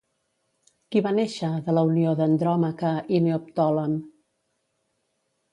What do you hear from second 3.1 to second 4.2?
i Neoptòlem?